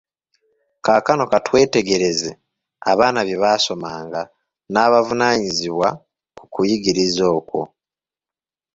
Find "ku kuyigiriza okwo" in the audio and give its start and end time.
6.37-7.61